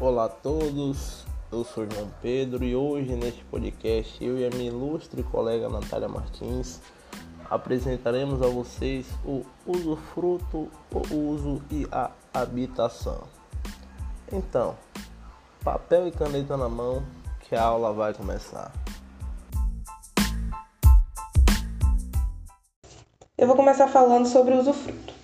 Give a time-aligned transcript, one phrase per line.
[0.00, 4.70] Olá a todos, eu sou João Pedro e hoje neste podcast eu e a minha
[4.70, 6.80] ilustre colega Natália Martins
[7.50, 13.24] apresentaremos a vocês o usufruto, o uso e a habitação.
[14.32, 14.76] Então,
[15.64, 17.02] papel e caneta na mão
[17.40, 18.72] que a aula vai começar.
[23.36, 25.17] Eu vou começar falando sobre o usufruto.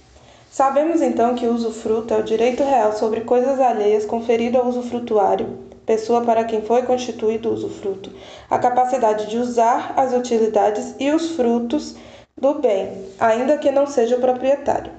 [0.54, 5.58] Sabemos então que o usufruto é o direito real sobre coisas alheias conferido ao usufrutuário,
[5.84, 8.12] pessoa para quem foi constituído o usufruto,
[8.48, 11.96] a capacidade de usar as utilidades e os frutos
[12.40, 14.92] do bem, ainda que não seja o proprietário.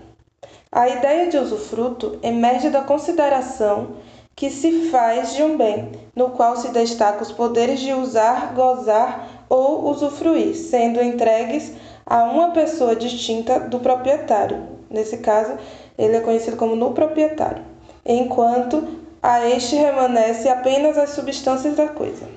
[0.70, 3.92] A ideia de usufruto emerge da consideração
[4.36, 9.46] que se faz de um bem, no qual se destaca os poderes de usar, gozar
[9.48, 11.72] ou usufruir, sendo entregues
[12.06, 15.58] a uma pessoa distinta do proprietário, Nesse caso,
[15.98, 17.64] ele é conhecido como no proprietário,
[18.06, 18.84] enquanto
[19.22, 22.28] a este remanesce apenas as substâncias da coisa.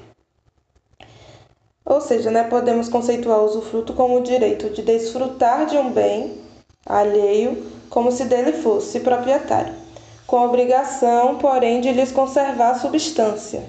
[1.84, 6.38] Ou seja, né, podemos conceituar o usufruto como o direito de desfrutar de um bem
[6.84, 9.74] alheio como se dele fosse proprietário,
[10.26, 13.62] com a obrigação, porém, de lhes conservar a substância.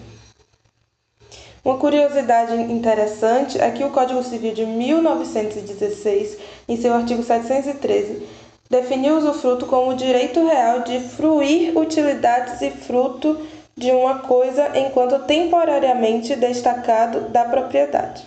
[1.64, 8.28] Uma curiosidade interessante é que o Código Civil de 1916, em seu artigo 713,
[8.70, 13.40] definiu o usufruto como o direito real de fruir utilidades e fruto
[13.76, 18.26] de uma coisa enquanto temporariamente destacado da propriedade.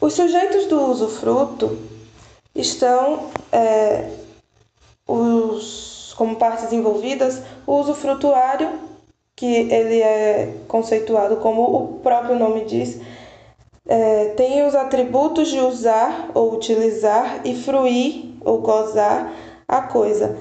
[0.00, 1.78] Os sujeitos do usufruto
[2.54, 4.10] estão é,
[5.06, 8.78] os, como partes envolvidas o usufrutuário,
[9.34, 13.00] que ele é conceituado como o próprio nome diz,
[13.88, 19.32] é, tem os atributos de usar ou utilizar e fruir ou gozar
[19.68, 20.38] a coisa,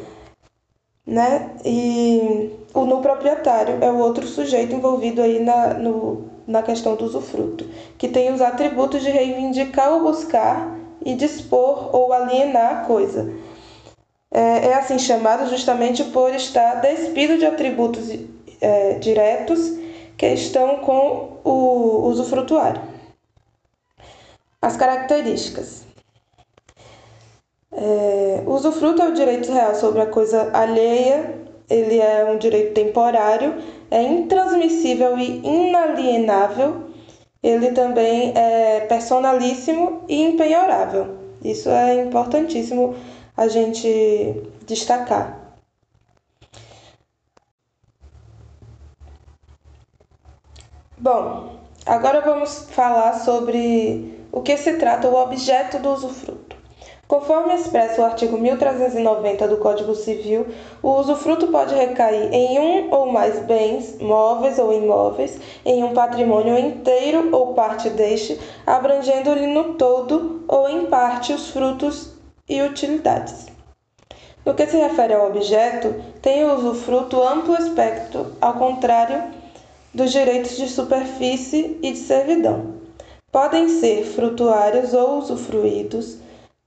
[1.06, 1.52] né?
[1.66, 7.06] E o no proprietário é o outro sujeito envolvido aí na, no, na questão do
[7.06, 7.68] usufruto,
[7.98, 13.34] que tem os atributos de reivindicar ou buscar e dispor ou alienar a coisa.
[14.32, 18.10] É, é assim chamado justamente por estar despido de atributos
[18.60, 19.78] é, diretos
[20.18, 22.82] que estão com o usufrutuário.
[24.62, 25.85] As características.
[27.78, 31.36] É, o usufruto é o direito real sobre a coisa alheia,
[31.70, 33.56] ele é um direito temporário,
[33.92, 36.84] é intransmissível e inalienável,
[37.44, 41.18] ele também é personalíssimo e impenhorável.
[41.44, 42.96] Isso é importantíssimo
[43.36, 45.46] a gente destacar.
[50.98, 56.45] Bom, agora vamos falar sobre o que se trata o objeto do usufruto.
[57.08, 60.48] Conforme expressa o artigo 1390 do Código Civil,
[60.82, 66.58] o usufruto pode recair em um ou mais bens, móveis ou imóveis, em um patrimônio
[66.58, 72.14] inteiro ou parte deste, abrangendo-lhe no todo ou em parte os frutos
[72.50, 73.46] e utilidades.
[74.44, 79.24] No que se refere ao objeto, tem o usufruto amplo espectro, ao contrário
[79.94, 82.74] dos direitos de superfície e de servidão.
[83.32, 86.25] Podem ser frutuários ou usufruídos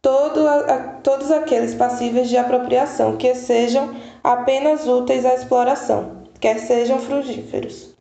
[0.08, 6.98] todo a, todos aqueles passíveis de apropriação que sejam apenas úteis à exploração, quer sejam
[6.98, 7.94] frugíferos.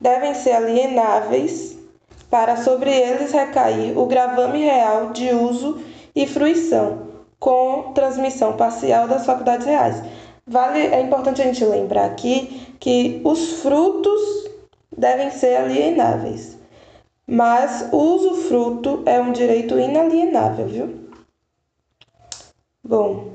[0.00, 1.76] Devem ser alienáveis
[2.30, 5.80] para sobre eles recair o gravame real de uso
[6.14, 7.08] e fruição,
[7.40, 10.00] com transmissão parcial das faculdades reais.
[10.46, 14.20] Vale, é importante a gente lembrar aqui que os frutos
[14.96, 16.56] devem ser alienáveis,
[17.26, 21.09] mas o usufruto é um direito inalienável, viu?
[22.90, 23.34] Bom,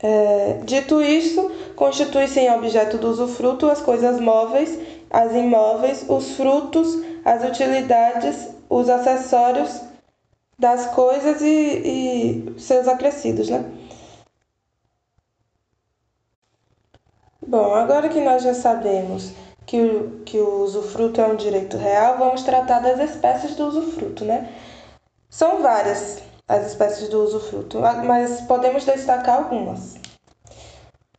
[0.00, 4.76] é, dito isso, constitui-se em objeto do usufruto as coisas móveis,
[5.08, 6.88] as imóveis, os frutos,
[7.24, 9.80] as utilidades, os acessórios
[10.58, 13.64] das coisas e, e seus acrescidos, né?
[17.46, 19.30] Bom, agora que nós já sabemos
[19.64, 24.24] que o, que o usufruto é um direito real, vamos tratar das espécies do usufruto,
[24.24, 24.52] né?
[25.30, 29.94] São várias as espécies do usufruto, mas podemos destacar algumas.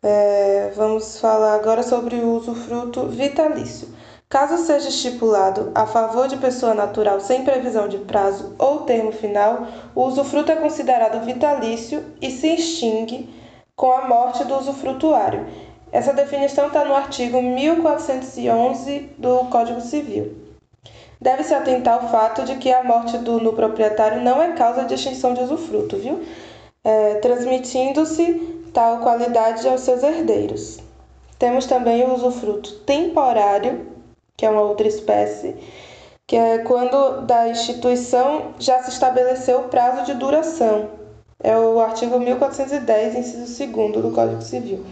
[0.03, 3.89] É, vamos falar agora sobre o usufruto vitalício.
[4.29, 9.67] Caso seja estipulado a favor de pessoa natural sem previsão de prazo ou termo final,
[9.95, 13.29] o usufruto é considerado vitalício e se extingue
[13.75, 15.47] com a morte do usufrutuário.
[15.91, 20.44] Essa definição está no artigo 1411 do Código Civil.
[21.19, 24.93] Deve-se atentar ao fato de que a morte do no proprietário não é causa de
[24.93, 26.23] extinção de usufruto, viu?
[26.83, 30.79] É, transmitindo-se tal qualidade aos seus herdeiros.
[31.39, 33.87] Temos também o usufruto temporário,
[34.37, 35.55] que é uma outra espécie,
[36.27, 40.89] que é quando da instituição já se estabeleceu o prazo de duração.
[41.43, 44.85] É o artigo 1410, inciso 2 do Código Civil.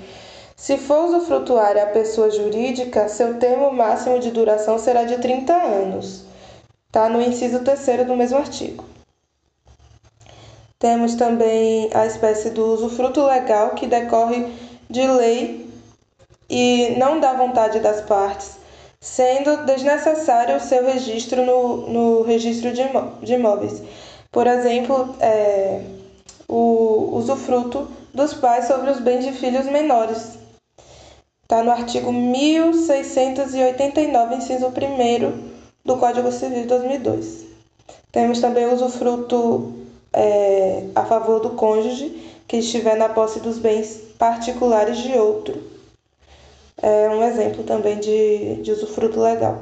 [0.64, 6.24] Se for usufrutuária a pessoa jurídica, seu termo máximo de duração será de 30 anos.
[6.88, 8.86] Está no inciso 3 do mesmo artigo.
[10.80, 14.54] Temos também a espécie do usufruto legal, que decorre
[14.90, 15.70] de lei
[16.50, 18.52] e não da vontade das partes,
[19.02, 23.84] sendo desnecessário o seu registro no, no registro de, imó de imóveis.
[24.32, 25.82] Por exemplo, é,
[26.48, 30.42] o usufruto dos pais sobre os bens de filhos menores.
[31.44, 34.72] Está no artigo 1689, inciso 1
[35.84, 37.44] do Código Civil de 2002.
[38.14, 39.74] Temos também o usufruto
[40.14, 45.62] é, a favor do cônjuge que estiver na posse dos bens particulares de outro.
[46.82, 49.60] É um exemplo também de, de usufruto legal.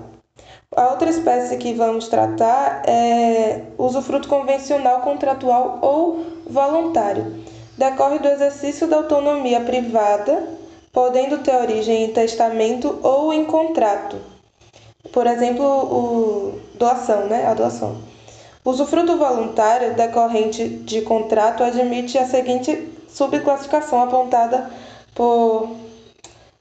[0.75, 7.43] A outra espécie que vamos tratar é usufruto convencional, contratual ou voluntário.
[7.75, 10.60] Decorre do exercício da autonomia privada,
[10.91, 14.17] podendo ter origem em testamento ou em contrato.
[15.11, 17.47] Por exemplo, o doação, né?
[17.47, 17.97] A doação.
[18.63, 24.69] O usufruto voluntário decorrente de contrato admite a seguinte subclassificação apontada
[25.15, 25.75] por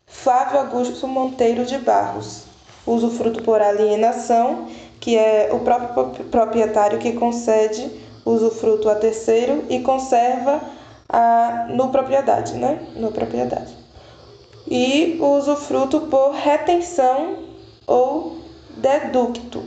[0.07, 2.45] Flávio Augusto Monteiro de Barros.
[2.87, 4.69] Usufruto por alienação,
[4.99, 7.91] que é o próprio proprietário que concede
[8.25, 10.61] usufruto a terceiro e conserva
[11.09, 12.81] a, no propriedade, né?
[12.97, 13.80] No propriedade.
[14.71, 17.39] E o usufruto por retenção
[17.87, 18.39] ou
[18.77, 19.65] deducto,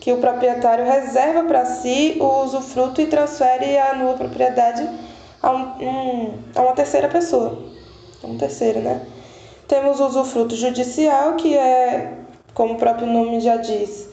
[0.00, 4.86] que o proprietário reserva para si o usufruto e transfere a nua propriedade
[5.42, 7.58] a, um, um, a uma terceira pessoa.
[8.22, 9.06] Um terceiro, né?
[9.66, 12.18] Temos o usufruto judicial, que é,
[12.52, 14.08] como o próprio nome já diz,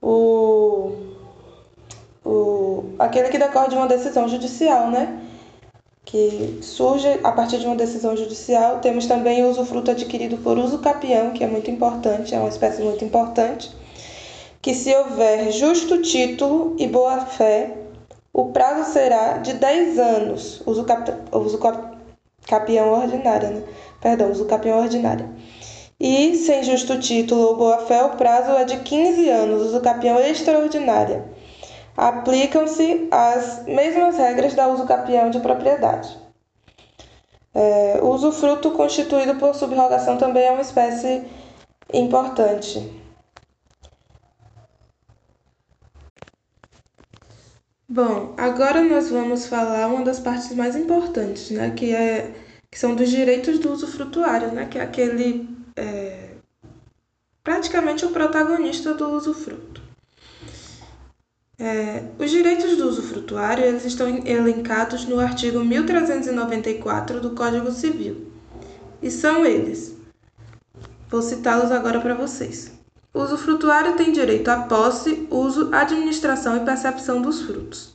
[0.00, 0.92] o,
[2.24, 5.27] o, aquele que decorre de uma decisão judicial, né?
[6.10, 8.80] Que surge a partir de uma decisão judicial.
[8.80, 12.82] Temos também o usufruto adquirido por uso capião, que é muito importante, é uma espécie
[12.82, 13.70] muito importante
[14.60, 17.74] que se houver justo título e boa fé,
[18.32, 21.96] o prazo será de 10 anos, uso, cap, uso cap,
[22.46, 23.62] capião ordinária, né?
[24.00, 25.28] Perdão, uso capião ordinária.
[25.98, 30.20] E sem justo título ou boa fé, o prazo é de 15 anos, uso capião
[30.20, 31.24] extraordinária.
[31.98, 36.16] Aplicam-se as mesmas regras da uso capião de propriedade.
[37.52, 41.24] É, o usufruto constituído por subrogação também é uma espécie
[41.92, 42.88] importante.
[47.88, 52.32] Bom, agora nós vamos falar uma das partes mais importantes, né, que é
[52.70, 56.28] que são dos direitos do usufrutuário, né, que é aquele é,
[57.42, 59.87] praticamente o protagonista do usufruto.
[61.60, 68.30] É, os direitos do usufrutuário eles estão elencados no artigo 1394 do Código Civil
[69.02, 69.96] e são eles.
[71.10, 72.70] Vou citá-los agora para vocês.
[73.12, 77.90] O usufrutuário tem direito à posse, uso, administração e percepção dos frutos.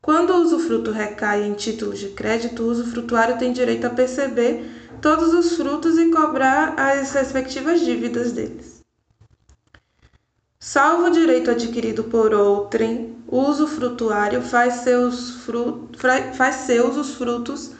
[0.00, 4.68] Quando o usufruto recai em títulos de crédito, o usufrutuário tem direito a perceber
[5.00, 8.81] todos os frutos e cobrar as respectivas dívidas deles.
[10.72, 16.00] Salvo o direito adquirido por outrem, o usufrutuário faz seus, frutos,
[16.34, 17.72] faz seus os frutos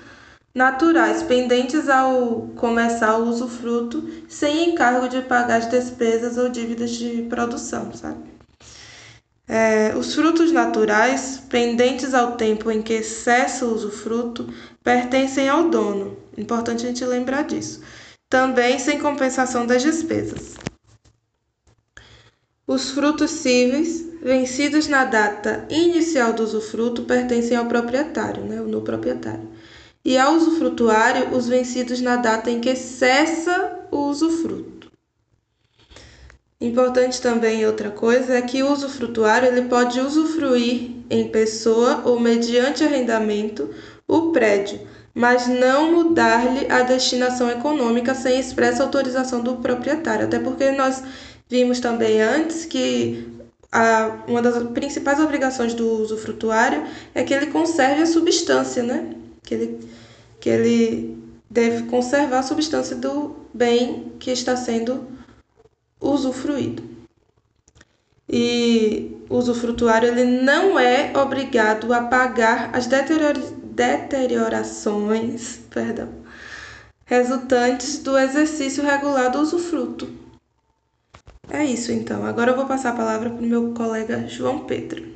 [0.55, 7.23] naturais pendentes ao começar o usufruto sem encargo de pagar as despesas ou dívidas de
[7.31, 8.29] produção, sabe?
[9.49, 14.53] É, os frutos naturais pendentes ao tempo em que cessa o usufruto
[14.85, 16.19] pertencem ao dono.
[16.37, 17.81] Importante a gente lembrar disso.
[18.29, 20.72] Também sem compensação das despesas.
[22.67, 29.49] Os frutos cíveis, vencidos na data inicial do usufruto, pertencem ao proprietário, né, no proprietário
[30.05, 34.91] e ao usufrutuário os vencidos na data em que cessa o usufruto.
[36.61, 42.85] Importante também outra coisa é que o usufrutuário ele pode usufruir em pessoa ou mediante
[42.85, 43.69] arrendamento
[44.07, 44.81] o prédio,
[45.13, 51.03] mas não mudar-lhe a destinação econômica sem expressa autorização do proprietário, até porque nós
[51.53, 53.29] vimos também antes que
[53.71, 56.83] a, uma das principais obrigações do usufrutuário
[57.15, 59.15] é que ele conserve a substância, né?
[59.43, 59.79] que ele,
[60.41, 65.07] que ele deve conservar a substância do bem que está sendo
[66.01, 66.83] usufruído.
[68.27, 76.09] E o usufrutuário ele não é obrigado a pagar as deteriorações perdão,
[77.05, 80.22] resultantes do exercício regular do usufruto.
[81.51, 82.25] É isso então.
[82.25, 85.13] Agora eu vou passar a palavra para o meu colega João Pedro.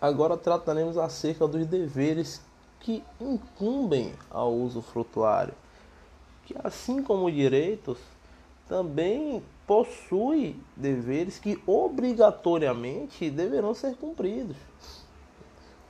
[0.00, 2.40] Agora trataremos acerca dos deveres
[2.80, 5.54] que incumbem ao usufrutuário,
[6.44, 7.98] que assim como direitos,
[8.68, 14.56] também possui deveres que obrigatoriamente deverão ser cumpridos.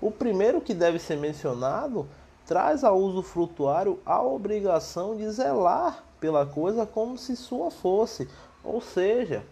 [0.01, 2.09] O primeiro que deve ser mencionado
[2.47, 8.29] traz ao usufrutuário a obrigação de zelar pela coisa como se sua fosse,
[8.65, 9.45] ou seja,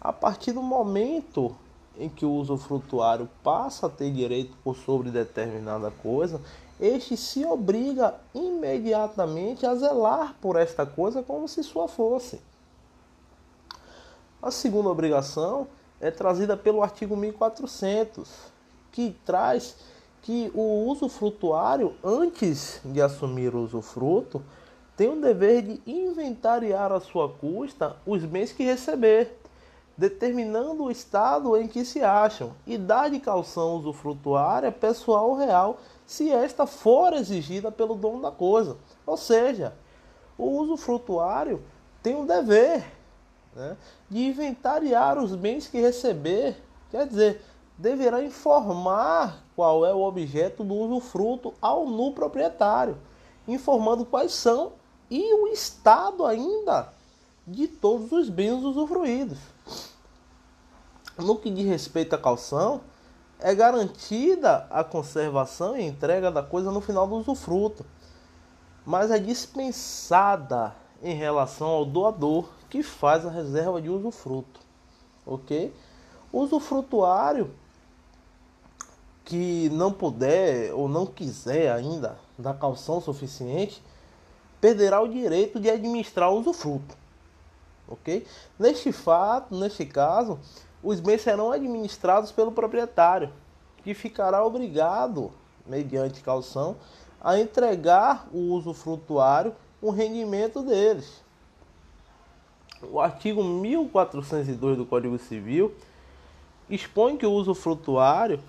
[0.00, 1.54] a partir do momento
[1.96, 6.40] em que o usufrutuário passa a ter direito por sobre determinada coisa,
[6.80, 12.40] este se obriga imediatamente a zelar por esta coisa como se sua fosse.
[14.42, 15.68] A segunda obrigação
[16.00, 18.28] é trazida pelo artigo 1400,
[18.90, 19.76] que traz
[20.22, 24.42] que o usufrutuário, antes de assumir o usufruto,
[24.96, 29.38] tem o dever de inventariar à sua custa os bens que receber,
[29.96, 35.78] determinando o estado em que se acham e dar de calção usufrutuária pessoal ou real,
[36.06, 38.76] se esta for exigida pelo dono da coisa.
[39.06, 39.74] Ou seja,
[40.36, 41.62] o usufrutuário
[42.02, 42.84] tem um dever
[43.54, 43.76] né,
[44.10, 46.56] de inventariar os bens que receber,
[46.90, 47.42] quer dizer,
[47.78, 52.98] deverá informar qual é o objeto do usufruto ao nu proprietário,
[53.46, 54.72] informando quais são
[55.12, 56.90] e o estado ainda
[57.46, 59.36] de todos os bens usufruídos.
[61.18, 62.80] No que diz respeito à calção,
[63.38, 67.84] é garantida a conservação e entrega da coisa no final do usufruto,
[68.86, 74.60] mas é dispensada em relação ao doador que faz a reserva de usufruto.
[75.26, 75.74] Ok?
[76.32, 77.50] O usufrutuário
[79.26, 83.82] que não puder ou não quiser ainda dar calção suficiente
[84.62, 86.96] perderá o direito de administrar o usufruto.
[87.86, 88.26] Ok?
[88.58, 90.40] Neste fato, neste caso,
[90.82, 93.30] os bens serão administrados pelo proprietário,
[93.84, 95.30] que ficará obrigado,
[95.66, 96.76] mediante calção,
[97.20, 101.22] a entregar o usufrutuário o rendimento deles
[102.90, 105.74] o artigo 1402 do Código Civil
[106.68, 108.40] expõe que o usufrutuário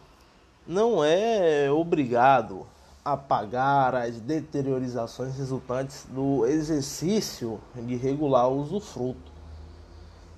[0.66, 2.66] não é obrigado
[3.04, 9.32] a pagar as deteriorizações resultantes do exercício de regular usufruto.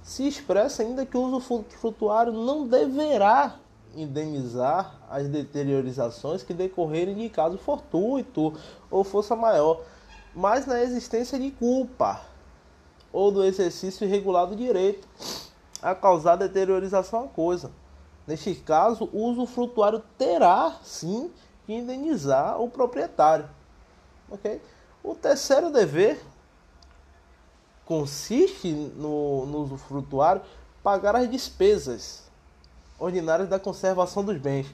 [0.01, 3.55] Se expressa ainda que o usufrutuário não deverá
[3.95, 8.53] indenizar as deteriorizações que decorrerem de caso fortuito
[8.89, 9.81] ou força maior,
[10.33, 12.21] mas na existência de culpa
[13.13, 15.07] ou do exercício irregular do direito
[15.81, 17.71] a causar deteriorização à coisa.
[18.27, 21.31] Neste caso, o usufrutuário terá sim
[21.65, 23.49] que indenizar o proprietário.
[24.29, 24.61] Okay?
[25.03, 26.19] O terceiro dever
[27.85, 30.41] consiste no, no usufrutuário
[30.81, 32.23] pagar as despesas
[32.99, 34.67] ordinárias da conservação dos bens,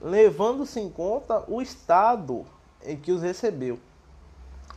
[0.00, 2.44] levando-se em conta o estado
[2.84, 3.78] em que os recebeu.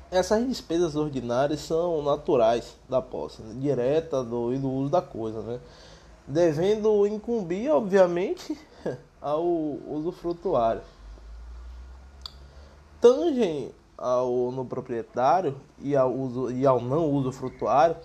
[0.09, 3.55] Essas despesas ordinárias são naturais da posse, né?
[3.59, 5.59] direta do, e do uso da coisa, né?
[6.27, 8.57] devendo incumbir, obviamente,
[9.21, 10.81] ao usufrutuário.
[13.01, 17.97] Tangem ao no proprietário e ao, uso, e ao não usufrutuário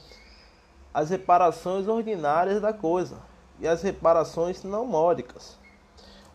[0.93, 3.19] as reparações ordinárias da coisa
[3.61, 5.59] e as reparações não módicas.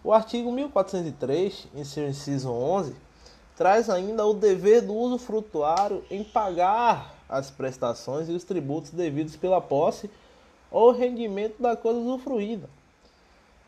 [0.03, 2.95] O artigo 1403, em seu inciso 11,
[3.55, 9.59] traz ainda o dever do usufrutuário em pagar as prestações e os tributos devidos pela
[9.59, 10.09] posse
[10.69, 12.69] ou rendimento da coisa usufruída.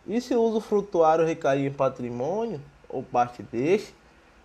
[0.05, 3.95] E se o usufrutuário recair em patrimônio ou parte deste,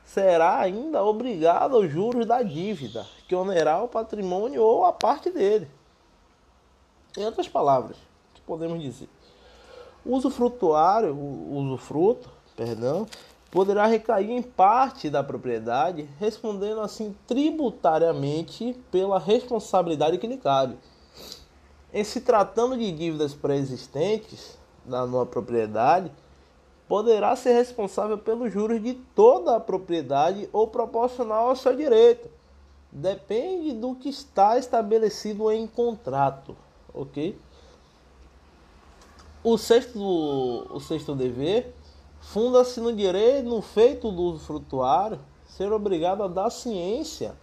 [0.08, 5.68] será ainda obrigado aos juros da dívida, que onerá o patrimônio ou a parte dele.
[7.16, 7.96] Em outras palavras,
[8.32, 9.08] que podemos dizer?
[10.04, 13.06] O usufrutuário, o usufruto, perdão,
[13.50, 20.78] poderá recair em parte da propriedade, respondendo assim tributariamente pela responsabilidade que lhe cabe.
[21.92, 26.10] Em se tratando de dívidas pré-existentes na nova propriedade,
[26.88, 32.28] poderá ser responsável pelos juros de toda a propriedade ou proporcional ao seu direito.
[32.90, 36.56] Depende do que está estabelecido em contrato,
[36.94, 37.38] ok?
[39.44, 41.74] O sexto, o sexto dever
[42.20, 47.36] funda-se no direito, no feito do usufrutuário, ser obrigado a dar ciência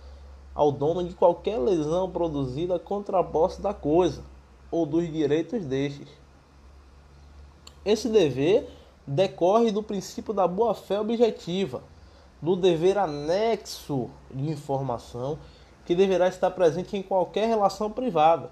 [0.54, 4.24] ao dono de qualquer lesão produzida contra a posse da coisa
[4.72, 6.08] ou dos direitos destes.
[7.84, 8.68] Esse dever
[9.06, 11.84] decorre do princípio da boa-fé objetiva,
[12.42, 15.38] do dever anexo de informação
[15.86, 18.50] que deverá estar presente em qualquer relação privada.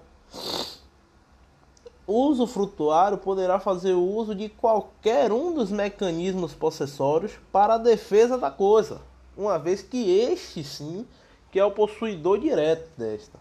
[2.05, 8.51] O usufrutuário poderá fazer uso de qualquer um dos mecanismos possessórios para a defesa da
[8.51, 9.01] coisa,
[9.37, 11.07] uma vez que este sim
[11.49, 13.39] que é o possuidor direto desta.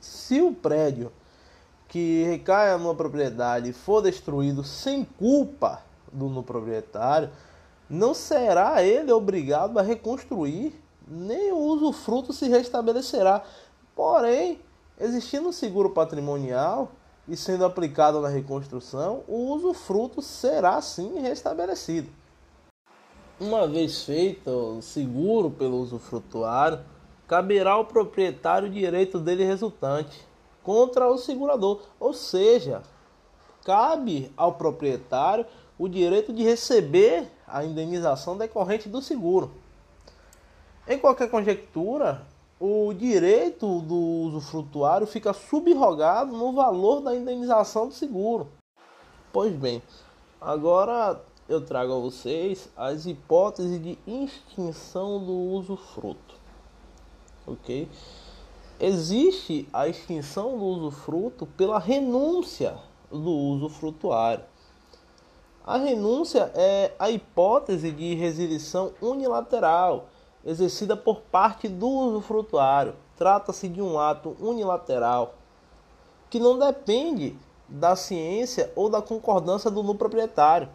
[0.00, 1.12] Se o prédio
[1.88, 7.30] que recaia numa propriedade for destruído sem culpa do no proprietário,
[7.88, 13.42] não será ele obrigado a reconstruir, nem o usufruto se restabelecerá.
[13.96, 14.60] Porém,
[15.00, 16.92] existindo um seguro patrimonial
[17.26, 22.08] e sendo aplicado na reconstrução, o usufruto será sim restabelecido.
[23.40, 26.80] Uma vez feito o seguro pelo usufrutuário,
[27.26, 30.27] caberá ao proprietário o direito dele resultante
[30.62, 32.82] contra o segurador, ou seja,
[33.64, 35.46] cabe ao proprietário
[35.78, 39.50] o direito de receber a indenização decorrente do seguro.
[40.86, 42.26] Em qualquer conjectura,
[42.60, 48.48] o direito do usufrutuário fica subrogado no valor da indenização do seguro.
[49.32, 49.82] Pois bem,
[50.40, 56.34] agora eu trago a vocês as hipóteses de extinção do usufruto.
[57.46, 57.88] Ok?
[58.80, 62.78] Existe a extinção do usufruto pela renúncia
[63.10, 64.44] do usufrutuário.
[65.66, 70.06] A renúncia é a hipótese de resilição unilateral
[70.44, 72.94] exercida por parte do usufrutuário.
[73.16, 75.34] Trata-se de um ato unilateral
[76.30, 77.36] que não depende
[77.68, 80.68] da ciência ou da concordância do proprietário.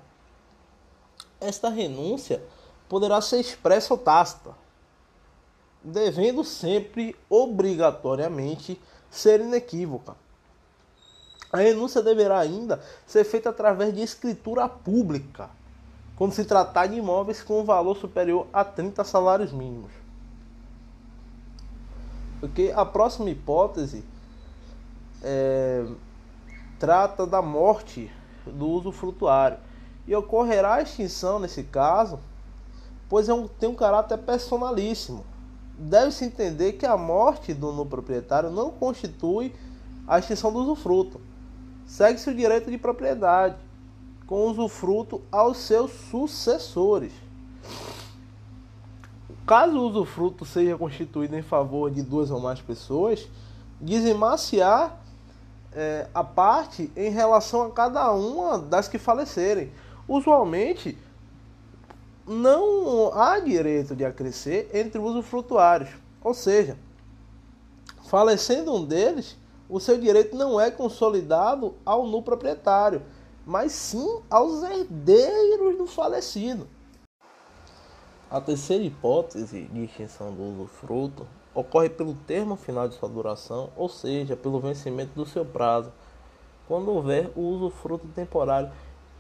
[1.39, 2.43] Esta renúncia
[2.89, 4.55] poderá ser expressa ou tácita,
[5.83, 8.79] devendo sempre obrigatoriamente
[9.11, 10.15] ser inequívoca.
[11.51, 15.49] A renúncia deverá ainda ser feita através de escritura pública,
[16.15, 19.91] quando se tratar de imóveis com valor superior a 30 salários mínimos.
[22.39, 24.03] Porque a próxima hipótese
[25.21, 25.85] é,
[26.79, 28.11] trata da morte
[28.45, 29.57] do usufrutuário
[30.07, 32.19] e ocorrerá a extinção nesse caso,
[33.07, 35.23] pois é um, tem um caráter personalíssimo.
[35.77, 39.53] Deve-se entender que a morte do no proprietário não constitui
[40.07, 41.19] a extinção do usufruto
[41.85, 43.55] segue-se o direito de propriedade,
[44.25, 47.11] com usufruto aos seus sucessores.
[49.45, 53.27] Caso o usufruto seja constituído em favor de duas ou mais pessoas,
[53.81, 54.91] dizimar-se-á
[55.73, 59.71] é, a parte em relação a cada uma das que falecerem.
[60.07, 60.97] Usualmente,
[62.25, 65.89] não há direito de acrescer entre os usufrutuários,
[66.21, 66.77] ou seja,
[68.05, 69.37] falecendo um deles,
[69.69, 73.01] o seu direito não é consolidado ao no proprietário,
[73.45, 76.67] mas sim aos herdeiros do falecido.
[78.29, 83.87] A terceira hipótese de extinção do usufruto ocorre pelo termo final de sua duração, ou
[83.87, 85.91] seja, pelo vencimento do seu prazo,
[86.67, 88.71] quando houver o usufruto temporário.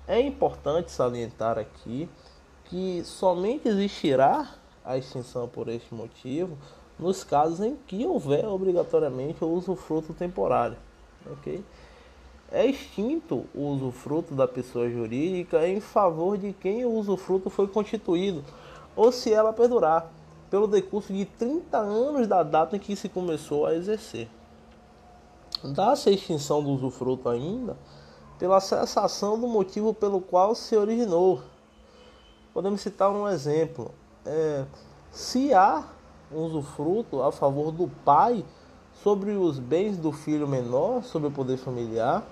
[0.07, 2.09] É importante salientar aqui
[2.73, 4.49] que somente existirá
[4.83, 6.57] a extinção por este motivo
[6.97, 10.75] nos casos em que houver obrigatoriamente o usufruto temporário.
[11.31, 11.63] ok?
[12.51, 18.43] É extinto o usufruto da pessoa jurídica em favor de quem o usufruto foi constituído,
[18.95, 20.11] ou se ela perdurar,
[20.49, 24.27] pelo decurso de 30 anos da data em que se começou a exercer.
[25.63, 27.77] Dá-se a extinção do usufruto ainda
[28.39, 31.52] pela cessação do motivo pelo qual se originou.
[32.53, 33.91] Podemos citar um exemplo.
[34.25, 34.63] É,
[35.11, 35.83] se há
[36.31, 38.45] usufruto a favor do pai
[39.01, 42.23] sobre os bens do filho menor, sobre o poder familiar,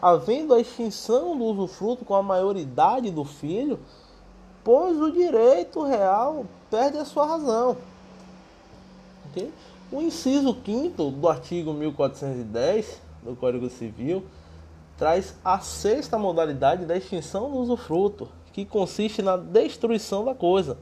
[0.00, 3.78] havendo a extinção do usufruto com a maioridade do filho,
[4.62, 7.76] pois o direito real perde a sua razão.
[9.30, 9.52] Okay?
[9.90, 14.24] O inciso 5 do artigo 1410 do Código Civil
[14.98, 20.78] traz a sexta modalidade da extinção do usufruto, que consiste na destruição da coisa.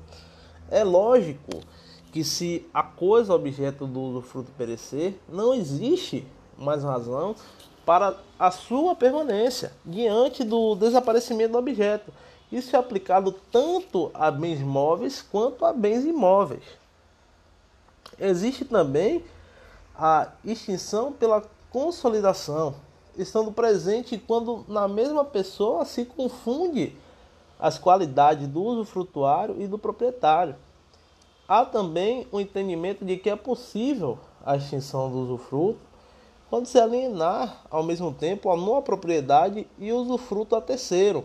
[0.70, 1.60] É lógico
[2.12, 6.26] que se a coisa objeto do usufruto perecer, não existe
[6.58, 7.34] mais razão
[7.86, 12.12] para a sua permanência diante do desaparecimento do objeto.
[12.50, 16.64] Isso é aplicado tanto a bens móveis quanto a bens imóveis.
[18.18, 19.24] Existe também
[19.96, 22.74] a extinção pela consolidação,
[23.16, 26.96] estando presente quando na mesma pessoa se confunde
[27.60, 30.56] as qualidades do usufrutuário e do proprietário.
[31.46, 35.80] Há também o entendimento de que é possível a extinção do usufruto
[36.48, 41.24] quando se alienar ao mesmo tempo a nova propriedade e o usufruto a terceiro,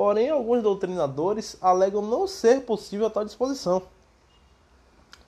[0.00, 3.82] Porém, alguns doutrinadores alegam não ser possível a tal disposição,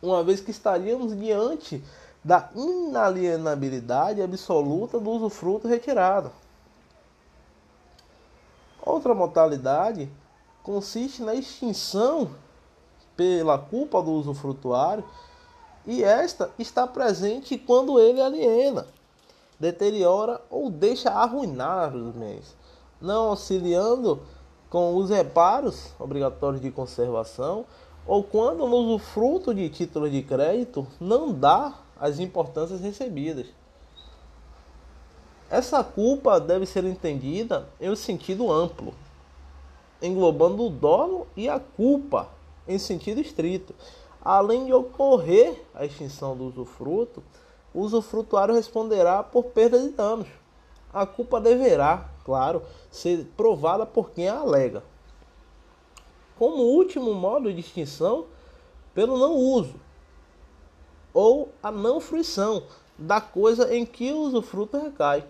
[0.00, 1.84] uma vez que estaríamos diante
[2.24, 6.32] da inalienabilidade absoluta do usufruto retirado.
[8.80, 10.10] Outra modalidade
[10.62, 12.30] consiste na extinção
[13.16, 15.04] pela culpa do usufrutuário
[15.86, 18.86] e esta está presente quando ele aliena,
[19.58, 22.56] deteriora ou deixa arruinar os bens,
[23.00, 24.20] não auxiliando
[24.70, 27.66] com os reparos obrigatórios de conservação
[28.06, 33.46] ou quando no usufruto de títulos de crédito não dá as importâncias recebidas.
[35.50, 38.94] Essa culpa deve ser entendida em um sentido amplo,
[40.02, 42.28] englobando o dolo e a culpa
[42.66, 43.74] em sentido estrito.
[44.20, 47.22] Além de ocorrer a extinção do usufruto,
[47.74, 50.28] o usufrutuário responderá por perdas e danos.
[50.92, 54.84] A culpa deverá, claro, ser provada por quem a alega.
[56.38, 58.26] Como último modo de extinção,
[58.94, 59.74] pelo não uso
[61.14, 62.62] ou a não fruição
[62.96, 65.24] da coisa em que o usufruto recai.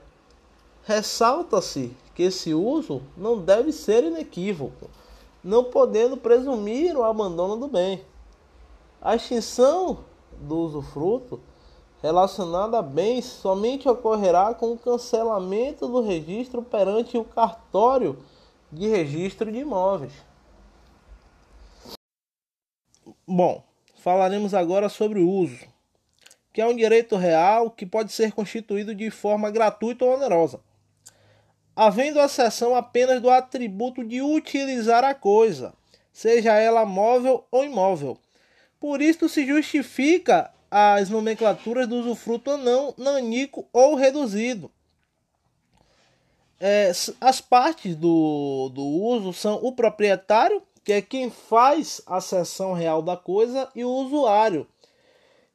[0.85, 4.91] Ressalta-se que esse uso não deve ser inequívoco,
[5.43, 8.05] não podendo presumir o abandono do bem.
[9.01, 11.41] A extinção do usufruto
[12.03, 18.19] relacionada a bens somente ocorrerá com o cancelamento do registro perante o cartório
[18.71, 20.13] de registro de imóveis.
[23.27, 23.63] Bom,
[23.97, 25.65] falaremos agora sobre o uso,
[26.53, 30.61] que é um direito real que pode ser constituído de forma gratuita ou onerosa
[31.75, 35.73] havendo a cessão apenas do atributo de utilizar a coisa,
[36.13, 38.19] seja ela móvel ou imóvel.
[38.79, 44.71] Por isto se justifica as nomenclaturas do usufruto não, nanico ou reduzido.
[46.59, 52.73] É, as partes do, do uso são o proprietário, que é quem faz a cessão
[52.73, 54.67] real da coisa, e o usuário,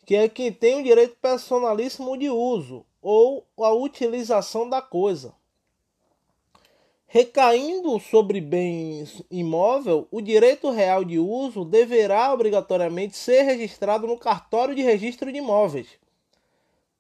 [0.06, 5.34] que é quem tem o direito personalíssimo de uso ou a utilização da coisa.
[7.10, 14.76] Recaindo sobre bens imóvel, o direito real de uso deverá obrigatoriamente ser registrado no cartório
[14.76, 15.88] de registro de imóveis.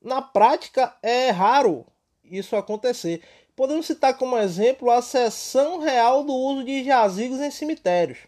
[0.02, 1.86] Na prática, é raro
[2.24, 3.22] isso acontecer.
[3.54, 8.20] Podemos citar como exemplo a cessão real do uso de jazigos em cemitérios.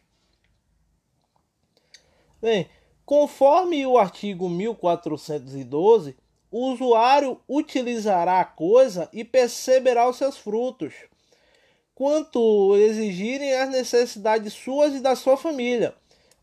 [2.41, 2.67] Bem,
[3.05, 6.17] conforme o artigo 1412,
[6.51, 10.93] o usuário utilizará a coisa e perceberá os seus frutos
[11.99, 15.93] quanto exigirem as necessidades suas e da sua família.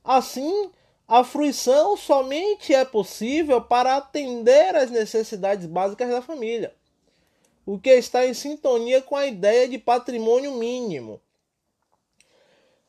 [0.04, 0.70] Assim,
[1.08, 6.74] a fruição somente é possível para atender às necessidades básicas da família,
[7.64, 11.22] o que está em sintonia com a ideia de patrimônio mínimo.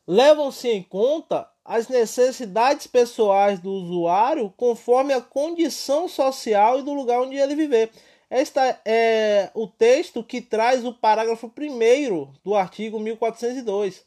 [0.06, 7.22] Levam-se em conta as necessidades pessoais do usuário conforme a condição social e do lugar
[7.22, 7.90] onde ele viver.
[8.30, 14.04] Este é o texto que traz o parágrafo 1 do artigo 1402.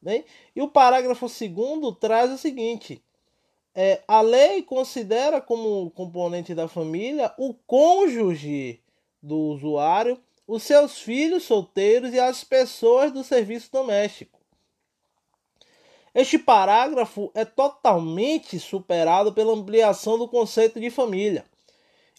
[0.00, 0.24] Bem?
[0.56, 3.02] E o parágrafo 2 traz o seguinte:
[3.74, 8.80] é, a lei considera como componente da família o cônjuge
[9.22, 14.40] do usuário, os seus filhos solteiros e as pessoas do serviço doméstico.
[16.14, 21.44] Este parágrafo é totalmente superado pela ampliação do conceito de família.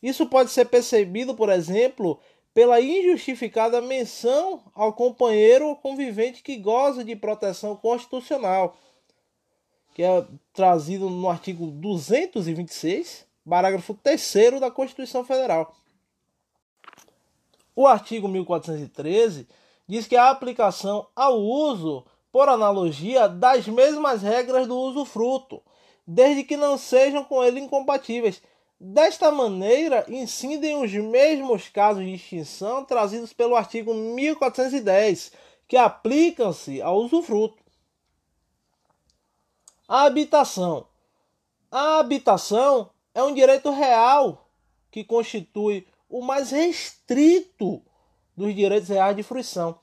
[0.02, 2.20] Isso pode ser percebido, por exemplo,
[2.54, 8.76] pela injustificada menção ao companheiro ou convivente que goza de proteção constitucional,
[9.94, 15.74] que é trazido no artigo 226, parágrafo 3 da Constituição Federal.
[17.76, 19.48] O artigo 1413
[19.88, 25.62] diz que a aplicação ao uso, por analogia, das mesmas regras do usufruto,
[26.06, 28.42] desde que não sejam com ele incompatíveis,
[28.84, 35.34] Desta maneira, incidem os mesmos casos de extinção trazidos pelo artigo 1410,
[35.68, 37.64] que aplicam-se ao usufruto.
[39.88, 40.88] A habitação.
[41.70, 44.50] A habitação é um direito real
[44.90, 47.84] que constitui o mais restrito
[48.36, 49.78] dos direitos reais de fruição,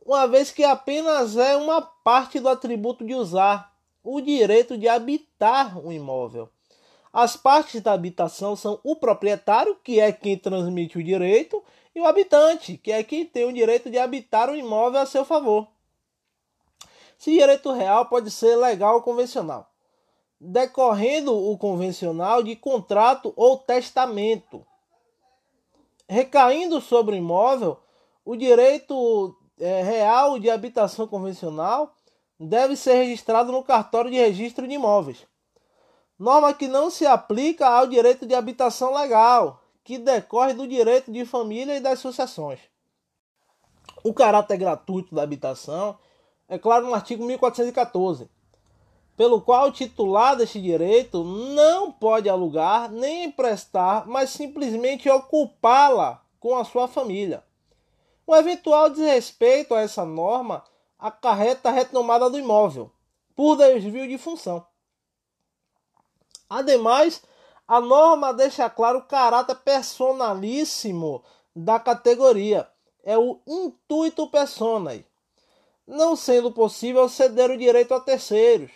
[0.00, 5.78] uma vez que apenas é uma parte do atributo de usar, o direito de habitar
[5.78, 6.48] um imóvel.
[7.12, 11.62] As partes da habitação são o proprietário, que é quem transmite o direito,
[11.94, 15.24] e o habitante, que é quem tem o direito de habitar o imóvel a seu
[15.24, 15.66] favor.
[17.18, 19.68] Esse direito real pode ser legal ou convencional,
[20.40, 24.64] decorrendo o convencional de contrato ou testamento.
[26.08, 27.78] Recaindo sobre o imóvel,
[28.24, 31.94] o direito é, real de habitação convencional
[32.38, 35.26] deve ser registrado no cartório de registro de imóveis.
[36.20, 41.24] Norma que não se aplica ao direito de habitação legal, que decorre do direito de
[41.24, 42.60] família e das associações.
[44.04, 45.98] O caráter gratuito da habitação
[46.46, 48.28] é claro no artigo 1414,
[49.16, 56.54] pelo qual o titular deste direito não pode alugar nem emprestar, mas simplesmente ocupá-la com
[56.54, 57.42] a sua família.
[58.28, 60.62] Um eventual desrespeito a essa norma
[60.98, 62.92] acarreta a retomada do imóvel
[63.34, 64.68] por desvio de função.
[66.50, 67.22] Ademais,
[67.68, 71.22] a norma deixa claro o caráter personalíssimo
[71.54, 72.68] da categoria.
[73.04, 75.06] É o intuito personae,
[75.86, 78.72] não sendo possível ceder o direito a terceiros,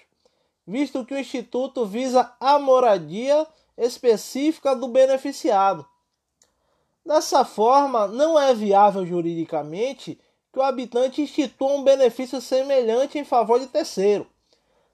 [0.64, 3.44] visto que o Instituto visa a moradia
[3.76, 5.84] específica do beneficiado.
[7.04, 10.18] Dessa forma, não é viável juridicamente
[10.52, 14.26] que o habitante institua um benefício semelhante em favor de terceiro,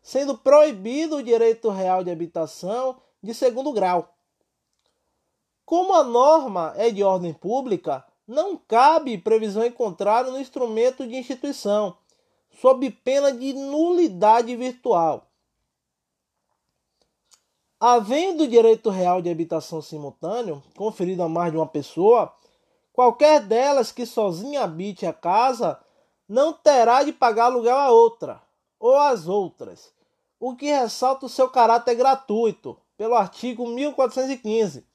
[0.03, 4.15] sendo proibido o direito real de habitação de segundo grau.
[5.65, 11.17] Como a norma é de ordem pública, não cabe previsão em contrário no instrumento de
[11.17, 11.97] instituição,
[12.61, 15.27] sob pena de nulidade virtual.
[17.79, 22.35] Havendo direito real de habitação simultâneo, conferido a mais de uma pessoa,
[22.93, 25.81] qualquer delas que sozinha habite a casa
[26.29, 28.43] não terá de pagar aluguel a outra
[28.81, 29.93] ou às outras,
[30.41, 34.89] o que ressalta o seu caráter gratuito, pelo artigo 1415.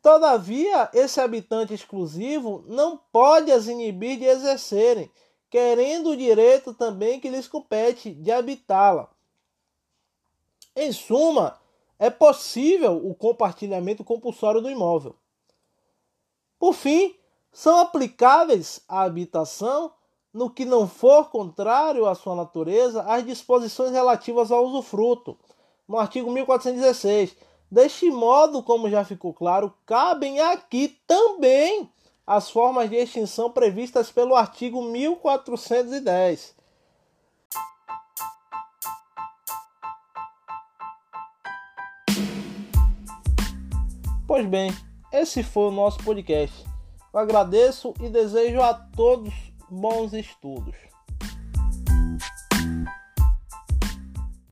[0.00, 5.10] Todavia, esse habitante exclusivo não pode as inibir de exercerem,
[5.48, 9.08] querendo o direito também que lhes compete de habitá-la.
[10.74, 11.60] Em suma,
[11.98, 15.14] é possível o compartilhamento compulsório do imóvel.
[16.58, 17.14] Por fim,
[17.52, 19.92] são aplicáveis à habitação,
[20.32, 25.36] no que não for contrário à sua natureza, as disposições relativas ao usufruto,
[25.86, 27.36] no artigo 1416.
[27.70, 31.90] Deste modo, como já ficou claro, cabem aqui também
[32.26, 36.54] as formas de extinção previstas pelo artigo 1410.
[44.26, 44.70] Pois bem,
[45.12, 46.64] esse foi o nosso podcast.
[47.12, 50.91] Eu agradeço e desejo a todos bons estudos.